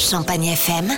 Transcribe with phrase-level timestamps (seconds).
[0.00, 0.90] Champagne FM,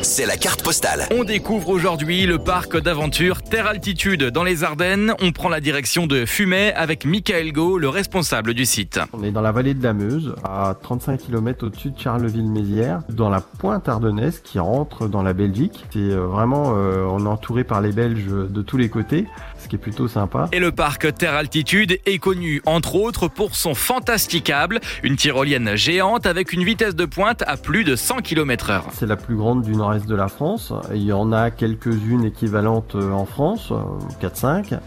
[0.00, 1.06] C'est la carte postale.
[1.12, 5.14] On découvre aujourd'hui le parc d'aventure Terre Altitude dans les Ardennes.
[5.20, 8.98] On prend la direction de Fumet avec Michael Go, le responsable du site.
[9.12, 13.28] On est dans la vallée de la Meuse, à 35 km au-dessus de Charleville-Mézières, dans
[13.28, 15.84] la pointe ardennaise qui rentre dans la Belgique.
[15.90, 19.26] C'est euh, vraiment, euh, on est entouré par les Belges de tous les côtés,
[19.58, 20.48] ce qui est plutôt sympa.
[20.52, 26.26] Et le parc Terre Altitude est connu entre autres pour son fantasticable, une tyrolienne géante
[26.26, 28.86] avec une vitesse de pointe à plus de 100 km heure.
[28.94, 30.72] C'est la plus grande du nord-est de la France.
[30.94, 34.78] Il y en a quelques-unes équivalentes euh, en France, euh, 4-5.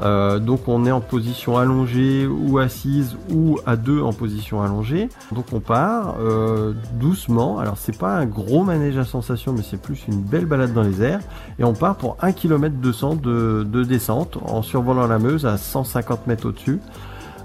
[0.00, 5.08] Euh, donc on est en position allongée ou assise ou à deux en position allongée.
[5.32, 7.58] Donc on part euh, doucement.
[7.58, 10.82] Alors c'est pas un gros manège à sensation, mais c'est plus une belle balade dans
[10.82, 11.20] les airs.
[11.58, 15.56] Et on part pour 1 km 200 de, de descente en survolant la Meuse à
[15.56, 16.78] 150 mètres au-dessus.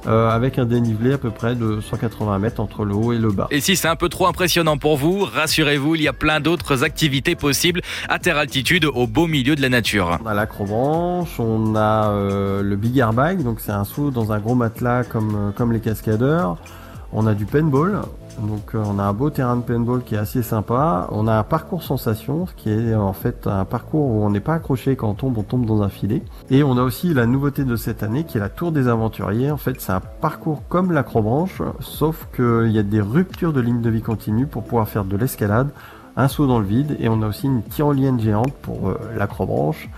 [0.08, 3.32] Euh, avec un dénivelé à peu près de 180 mètres entre le haut et le
[3.32, 3.48] bas.
[3.52, 6.84] Et si c'est un peu trop impressionnant pour vous, rassurez-vous, il y a plein d'autres
[6.84, 10.20] activités possibles à Terre Altitude au beau milieu de la nature.
[10.24, 14.40] On a l'acrobranche, on a euh, le big airbag, donc c'est un saut dans un
[14.40, 16.58] gros matelas comme, euh, comme les cascadeurs.
[17.16, 18.02] On a du paintball,
[18.40, 21.08] donc euh, on a un beau terrain de paintball qui est assez sympa.
[21.12, 24.40] On a un parcours sensation, ce qui est en fait un parcours où on n'est
[24.40, 26.24] pas accroché quand on tombe, on tombe dans un filet.
[26.50, 29.52] Et on a aussi la nouveauté de cette année qui est la Tour des Aventuriers.
[29.52, 33.82] En fait, c'est un parcours comme l'acrobranche, sauf qu'il y a des ruptures de ligne
[33.82, 35.70] de vie continue pour pouvoir faire de l'escalade,
[36.18, 39.90] un saut dans le vide, et on a aussi une tyrolienne géante pour euh, l'acrobranche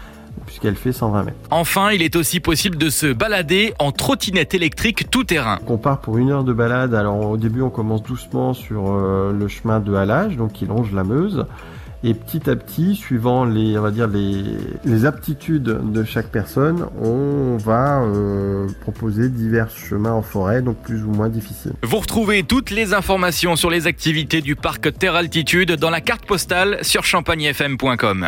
[0.45, 1.37] puisqu'elle fait 120 mètres.
[1.51, 5.59] Enfin, il est aussi possible de se balader en trottinette électrique tout terrain.
[5.67, 6.93] On part pour une heure de balade.
[6.93, 10.91] Alors au début, on commence doucement sur euh, le chemin de halage, donc qui longe
[10.93, 11.45] la Meuse.
[12.03, 14.43] Et petit à petit, suivant les, on va dire les,
[14.83, 21.03] les aptitudes de chaque personne, on va euh, proposer divers chemins en forêt, donc plus
[21.03, 21.73] ou moins difficiles.
[21.81, 26.27] Vous retrouvez toutes les informations sur les activités du parc Terre Altitude dans la carte
[26.27, 28.27] postale sur champagnefm.com.